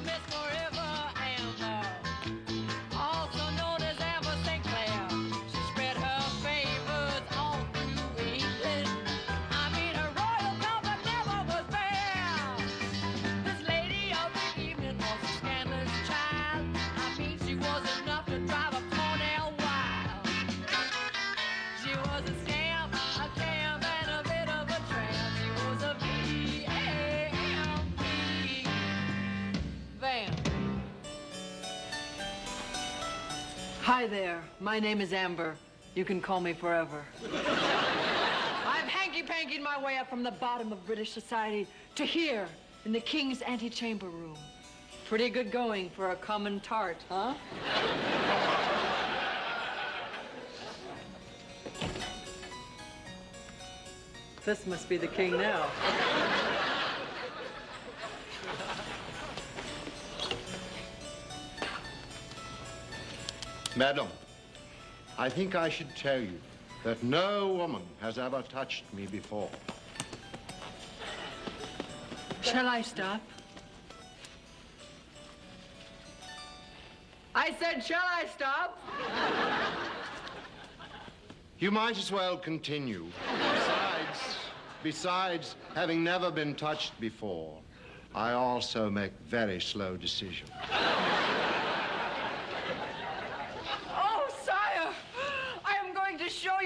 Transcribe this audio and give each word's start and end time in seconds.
to 0.00 0.51
Hi 33.82 34.06
there. 34.06 34.44
My 34.60 34.78
name 34.78 35.00
is 35.00 35.12
Amber. 35.12 35.56
You 35.96 36.04
can 36.04 36.20
call 36.20 36.40
me 36.40 36.52
forever. 36.52 37.02
I've 37.34 38.86
hanky-pankied 38.86 39.60
my 39.60 39.82
way 39.84 39.96
up 39.96 40.08
from 40.08 40.22
the 40.22 40.30
bottom 40.30 40.70
of 40.70 40.86
British 40.86 41.10
society 41.10 41.66
to 41.96 42.04
here 42.04 42.46
in 42.84 42.92
the 42.92 43.00
king's 43.00 43.42
antechamber 43.42 44.06
room. 44.08 44.38
Pretty 45.08 45.28
good 45.30 45.50
going 45.50 45.90
for 45.90 46.10
a 46.10 46.14
common 46.14 46.60
tart, 46.60 46.98
huh? 47.08 47.34
This 54.44 54.64
must 54.64 54.88
be 54.88 54.96
the 54.96 55.08
king 55.08 55.32
now. 55.32 55.68
Madam, 63.74 64.08
I 65.18 65.28
think 65.28 65.54
I 65.54 65.68
should 65.68 65.94
tell 65.96 66.20
you 66.20 66.38
that 66.84 67.02
no 67.02 67.52
woman 67.52 67.82
has 68.00 68.18
ever 68.18 68.42
touched 68.42 68.84
me 68.92 69.06
before. 69.06 69.48
Shall 72.42 72.66
I 72.68 72.82
stop? 72.82 73.20
I 77.34 77.54
said, 77.58 77.82
shall 77.82 78.04
I 78.04 78.26
stop? 78.26 78.78
You 81.58 81.70
might 81.70 81.96
as 81.96 82.12
well 82.12 82.36
continue. 82.36 83.06
Besides, 83.38 84.36
besides 84.82 85.56
having 85.74 86.04
never 86.04 86.30
been 86.30 86.54
touched 86.54 87.00
before, 87.00 87.58
I 88.14 88.32
also 88.32 88.90
make 88.90 89.12
very 89.24 89.60
slow 89.60 89.96
decisions. 89.96 90.50
Oh, 93.94 94.26
sire, 94.44 94.92
I 95.64 95.76
am 95.76 95.94
going 95.94 96.18
to 96.18 96.28
show 96.28 96.60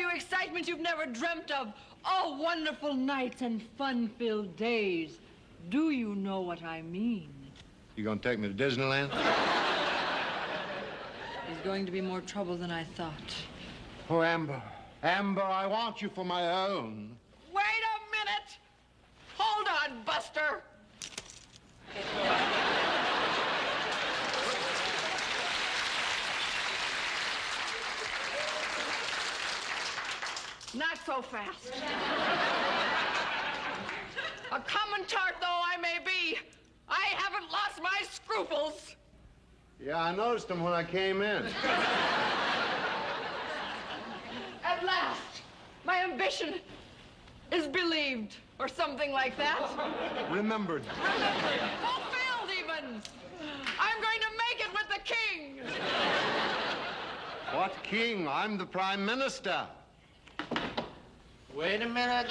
you've 0.65 0.81
never 0.81 1.05
dreamt 1.07 1.51
of. 1.51 1.73
Oh, 2.05 2.39
wonderful 2.41 2.95
nights 2.95 3.43
and 3.43 3.63
fun-filled 3.77 4.57
days. 4.57 5.19
Do 5.69 5.91
you 5.91 6.15
know 6.15 6.41
what 6.41 6.63
I 6.63 6.83
mean? 6.83 7.29
You 7.97 8.05
gonna 8.05 8.21
take 8.21 8.39
me 8.39 8.49
to 8.49 8.55
Disneyland? 8.55 9.11
There's 11.47 11.61
going 11.65 11.87
to 11.87 11.93
be 11.93 12.01
more 12.01 12.21
trouble 12.21 12.57
than 12.57 12.71
I 12.71 12.85
thought. 12.85 13.35
Oh, 14.09 14.23
Amber. 14.23 14.63
Amber, 15.03 15.43
I 15.43 15.67
want 15.67 16.01
you 16.03 16.09
for 16.09 16.25
my 16.25 16.67
own. 16.67 17.17
Wait 17.53 17.63
a 17.63 17.99
minute! 18.11 18.59
Hold 19.37 19.69
on, 19.69 20.03
Buster! 20.05 20.63
Not 30.77 30.99
so 31.07 31.23
fast. 31.23 31.73
A 34.53 34.61
common 34.61 35.07
tart 35.07 35.37
though 35.41 35.47
I 35.47 35.79
may 35.81 35.99
be, 36.05 36.37
I 36.87 37.15
haven't 37.17 37.51
lost 37.51 37.81
my 37.83 38.03
scruples. 38.11 38.95
Yeah, 39.83 39.99
I 39.99 40.15
noticed 40.15 40.49
them 40.49 40.63
when 40.63 40.75
I 40.75 40.85
came 40.85 41.23
in. 41.23 41.47
At 44.65 44.85
last, 44.85 45.43
my 45.87 46.05
ambition 46.05 46.61
is 47.51 47.67
believed, 47.67 48.37
or 48.59 48.69
something 48.69 49.13
like 49.13 49.39
that. 49.39 49.59
Remembered. 50.31 50.85
Fulfilled, 50.85 52.51
even. 52.59 53.01
I'm 53.81 54.03
going 54.03 54.21
to 54.21 54.31
make 54.45 54.61
it 54.61 54.73
with 54.75 54.89
the 54.89 55.01
king. 55.05 55.61
What 57.55 57.83
king? 57.83 58.29
I'm 58.29 58.59
the 58.59 58.67
prime 58.67 59.07
minister. 59.07 59.67
Wait 61.57 61.81
a 61.81 61.89
minute. 61.89 62.29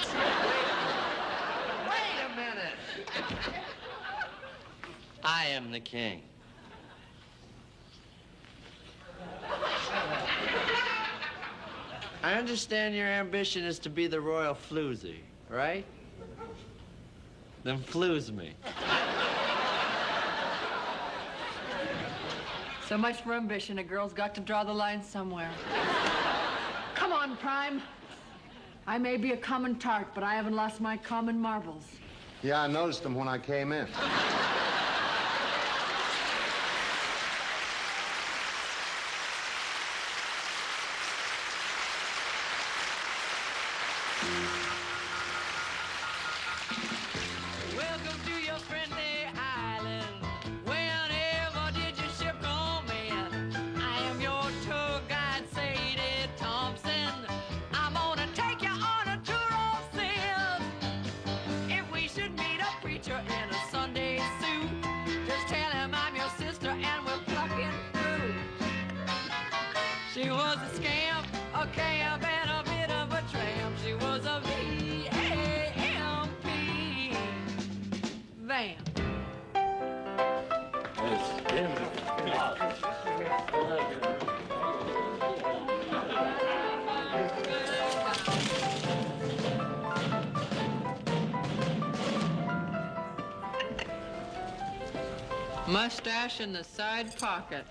Wait 1.84 2.16
a 2.24 2.28
minute. 2.36 2.78
I 5.24 5.46
am 5.46 5.72
the 5.72 5.80
king. 5.80 6.22
I 12.22 12.34
understand 12.34 12.94
your 12.94 13.08
ambition 13.08 13.64
is 13.64 13.80
to 13.80 13.90
be 13.90 14.06
the 14.06 14.20
royal 14.20 14.54
floozy, 14.54 15.16
right? 15.50 15.84
Then 17.64 17.80
flooze 17.80 18.32
me. 18.32 18.52
So 22.88 22.96
much 22.96 23.22
for 23.22 23.34
ambition. 23.34 23.80
A 23.80 23.82
girl's 23.82 24.12
got 24.12 24.36
to 24.36 24.40
draw 24.40 24.62
the 24.62 24.72
line 24.72 25.02
somewhere. 25.02 25.50
Come 26.94 27.12
on, 27.12 27.36
Prime. 27.38 27.82
I 28.88 28.98
may 28.98 29.16
be 29.16 29.32
a 29.32 29.36
common 29.36 29.76
tart, 29.76 30.08
but 30.14 30.22
I 30.22 30.34
haven't 30.34 30.54
lost 30.54 30.80
my 30.80 30.96
common 30.96 31.40
marbles. 31.40 31.84
Yeah, 32.42 32.62
I 32.62 32.68
noticed 32.68 33.02
them 33.02 33.16
when 33.16 33.26
I 33.26 33.38
came 33.38 33.72
in. 33.72 33.88
Camp, 71.76 72.24
and 72.24 72.50
a 72.50 72.62
bit 72.64 72.90
of 72.90 73.12
a 73.12 73.22
tramp. 73.30 73.76
She 73.84 73.94
was 73.94 74.24
a 74.24 74.40
V-A-M-P. 74.44 75.12
Vamp. 78.40 78.86
Mustache 95.68 96.40
in 96.40 96.52
the 96.52 96.62
side 96.64 97.16
pocket. 97.18 97.66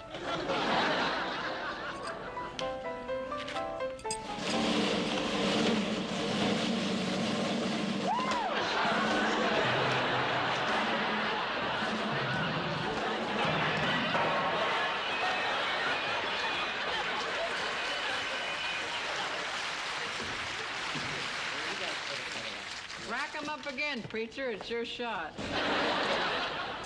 him 23.36 23.50
up 23.50 23.66
again, 23.72 24.02
preacher. 24.04 24.50
It's 24.50 24.70
your 24.70 24.86
shot. 24.86 25.34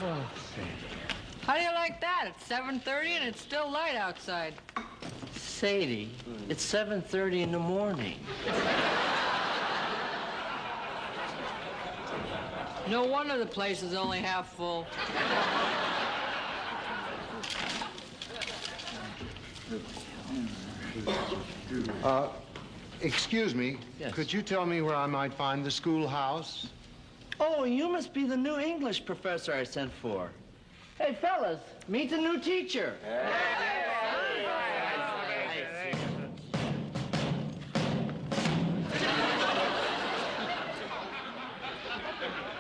Oh, 0.02 0.26
Sadie. 0.56 0.70
How 1.42 1.56
do 1.56 1.62
you 1.62 1.74
like 1.74 2.00
that? 2.00 2.30
It's 2.30 2.48
7.30 2.48 3.06
and 3.18 3.28
it's 3.28 3.42
still 3.42 3.70
light 3.70 3.96
outside. 3.96 4.54
Sadie, 5.34 6.10
mm. 6.26 6.50
it's 6.50 6.64
7.30 6.66 7.42
in 7.42 7.52
the 7.52 7.60
morning. 7.60 8.18
No 12.88 13.04
wonder 13.04 13.38
the 13.38 13.46
place 13.46 13.84
is 13.84 13.94
only 13.94 14.20
half 14.20 14.54
full. 14.54 14.88
Uh, 22.04 22.30
excuse 23.02 23.56
me. 23.56 23.78
Yes. 24.00 24.14
Could 24.14 24.32
you 24.32 24.42
tell 24.42 24.66
me 24.66 24.82
where 24.82 24.96
I 24.96 25.08
might 25.08 25.34
find 25.34 25.66
the 25.66 25.72
schoolhouse? 25.72 26.68
Oh, 27.40 27.64
you 27.64 27.88
must 27.90 28.14
be 28.14 28.26
the 28.26 28.36
new 28.36 28.58
English 28.58 29.06
professor 29.06 29.54
I 29.54 29.64
sent 29.64 29.92
for. 30.02 30.30
Hey, 30.98 31.18
fellas, 31.22 31.60
meet 31.88 32.10
the 32.10 32.18
new 32.18 32.40
teacher. 32.40 32.96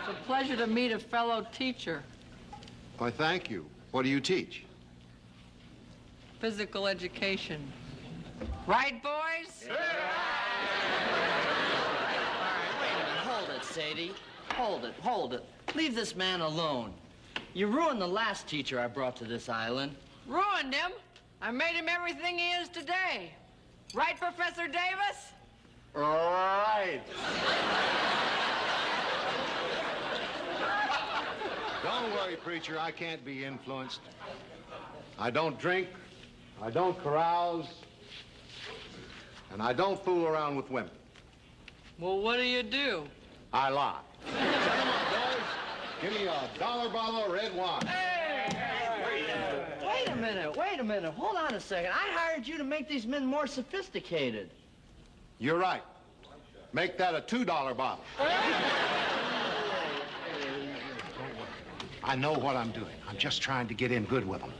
It's 0.02 0.10
a 0.10 0.14
pleasure 0.26 0.56
to 0.56 0.68
meet 0.68 0.94
a 0.94 1.00
fellow 1.00 1.46
teacher. 1.52 2.02
Why, 2.98 3.12
thank 3.12 3.50
you. 3.50 3.66
What 3.92 4.04
do 4.04 4.10
you 4.10 4.22
teach? 4.22 4.64
Physical 6.40 6.88
education. 6.88 7.74
Right, 8.68 9.02
boys? 9.02 9.68
All 9.70 9.76
right, 9.76 9.80
wait 12.82 12.92
a 12.92 12.98
minute. 12.98 13.18
Hold 13.24 13.50
it, 13.50 13.64
Sadie. 13.64 14.14
Hold 14.56 14.86
it, 14.86 14.94
hold 15.02 15.34
it. 15.34 15.44
Leave 15.76 15.96
this 15.96 16.16
man 16.16 16.42
alone. 16.42 16.94
You 17.54 17.68
ruined 17.68 18.02
the 18.02 18.08
last 18.08 18.48
teacher 18.48 18.80
I 18.80 18.88
brought 18.88 19.16
to 19.18 19.24
this 19.24 19.50
island. 19.50 19.96
Ruined 20.28 20.74
him. 20.74 20.92
I 21.42 21.52
made 21.52 21.74
him 21.74 21.88
everything 21.90 22.38
he 22.38 22.52
is 22.52 22.70
today. 22.70 23.32
Right, 23.94 24.20
Professor 24.20 24.68
Davis? 24.68 25.34
Right. 25.94 27.02
Don't 31.84 32.14
worry, 32.14 32.36
preacher. 32.36 32.78
I 32.80 32.92
can't 32.92 33.24
be 33.26 33.46
influenced. 33.46 34.02
I 35.18 35.32
don't 35.32 35.58
drink. 35.60 35.88
I 36.62 36.70
don't 36.70 37.02
carouse. 37.02 37.68
And 39.52 39.62
I 39.62 39.74
don't 39.74 40.04
fool 40.04 40.28
around 40.28 40.56
with 40.56 40.70
women. 40.70 40.92
Well, 41.98 42.20
what 42.20 42.38
do 42.38 42.44
you 42.44 42.64
do? 42.64 43.04
I 43.52 43.70
lie. 43.70 44.00
Come 44.26 44.48
on, 44.48 45.06
boys. 45.12 45.44
Give 46.02 46.14
me 46.14 46.28
a 46.28 46.50
dollar 46.60 46.90
bottle 46.90 47.26
of 47.26 47.32
red 47.32 47.56
wine. 47.56 47.86
Hey! 47.86 48.20
Wait 49.86 50.08
a 50.08 50.16
minute, 50.16 50.56
wait 50.56 50.80
a 50.80 50.84
minute. 50.84 51.14
Hold 51.14 51.36
on 51.36 51.56
a 51.56 51.60
second. 51.60 51.92
I 51.92 52.12
hired 52.14 52.48
you 52.48 52.58
to 52.58 52.64
make 52.64 52.88
these 52.88 53.06
men 53.06 53.26
more 53.26 53.48
sophisticated. 53.48 54.50
You're 55.40 55.58
right. 55.58 55.84
Make 56.74 56.98
that 57.00 57.16
a 57.16 57.22
$2 57.22 57.46
bottle. 57.76 58.04
I 62.04 62.16
know 62.16 62.34
what 62.34 62.56
I'm 62.56 62.72
doing. 62.72 62.96
I'm 63.08 63.18
just 63.18 63.42
trying 63.42 63.68
to 63.68 63.74
get 63.74 63.92
in 63.92 64.06
good 64.06 64.28
with 64.28 64.42
them. 64.42 64.54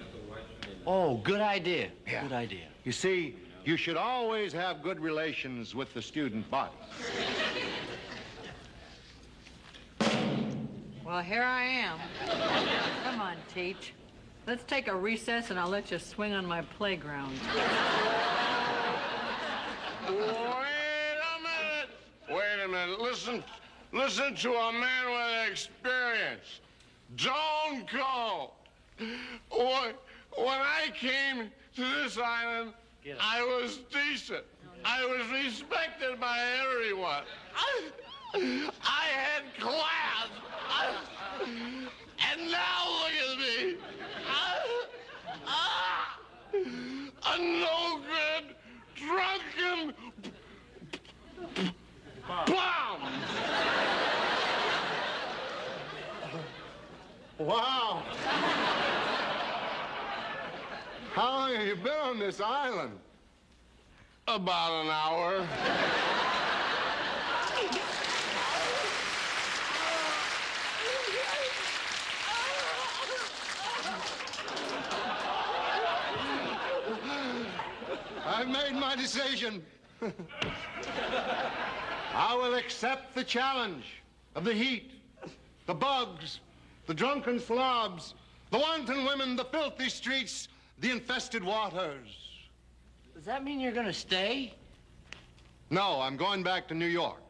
Oh, 0.86 1.18
good 1.18 1.42
idea. 1.42 1.90
Yeah. 2.08 2.24
Good 2.24 2.34
idea. 2.34 2.68
You 2.84 2.92
see, 2.92 3.36
you 3.66 3.78
should 3.78 3.98
always 3.98 4.54
have 4.54 4.82
good 4.82 5.00
relations 5.00 5.76
with 5.76 5.94
the 5.94 6.02
student 6.02 6.50
body. 6.50 6.74
Well, 11.06 11.22
here 11.22 11.44
I 11.44 11.64
am. 11.64 12.00
Come 13.04 13.20
on, 13.20 13.36
Teach. 13.54 13.94
Let's 14.46 14.64
take 14.64 14.88
a 14.88 14.96
recess 14.96 15.50
and 15.50 15.60
I'll 15.60 15.70
let 15.70 15.92
you 15.92 16.00
swing 16.00 16.34
on 16.34 16.46
my 16.46 16.62
playground. 16.62 17.38
Wait 20.08 20.16
a 20.16 20.20
minute. 21.42 21.90
Wait 22.30 22.64
a 22.64 22.68
minute. 22.68 23.00
Listen, 23.00 23.44
listen 23.92 24.36
to 24.36 24.54
a 24.54 24.72
man 24.72 25.12
with 25.12 25.52
experience. 25.52 26.62
Don't 27.16 27.92
go. 27.92 28.52
When, 29.00 29.94
when 30.36 30.60
I 30.62 30.92
came 30.96 31.50
to 31.76 32.04
this 32.04 32.18
island, 32.18 32.74
I 33.20 33.42
was 33.44 33.80
decent. 33.92 34.44
I 34.84 35.06
was 35.06 35.28
respected 35.32 36.20
by 36.20 36.38
everyone. 36.62 37.24
I, 37.56 37.92
I 38.84 39.06
had 39.08 39.44
class. 39.60 40.30
and 41.42 42.52
now 42.52 43.00
look 43.00 43.12
at 43.32 43.38
me. 43.40 43.78
Ah, 45.48 46.20
a 46.54 47.38
no 47.38 48.02
good, 48.06 48.56
drunken 48.96 49.94
bum. 52.28 53.00
Wow. 57.40 58.04
How 61.14 61.32
long 61.32 61.56
have 61.56 61.66
you 61.66 61.76
been 61.76 61.92
on 61.92 62.20
this 62.20 62.40
island? 62.40 62.92
About 64.28 64.84
an 64.84 64.90
hour. 64.90 65.48
I've 78.26 78.48
made 78.48 78.74
my 78.80 78.96
decision. 78.96 79.64
I 82.14 82.36
will 82.36 82.56
accept 82.56 83.16
the 83.16 83.24
challenge 83.24 84.04
of 84.36 84.46
the 84.46 84.54
heat, 84.54 84.92
the 85.66 85.74
bugs, 85.74 86.40
the 86.86 86.94
drunken 86.94 87.40
slobs, 87.40 88.14
the 88.52 88.60
wanton 88.60 89.06
women, 89.06 89.36
the 89.36 89.46
filthy 89.46 89.90
streets, 89.90 90.48
the 90.80 90.92
infested 90.92 91.44
waters. 91.44 92.08
Does 93.14 93.26
that 93.26 93.44
mean 93.44 93.60
you're 93.60 93.74
gonna 93.74 93.94
stay? 93.94 94.54
No, 95.70 96.00
I'm 96.02 96.18
going 96.18 96.42
back 96.42 96.68
to 96.70 96.74
New 96.74 96.88
York. 96.88 97.29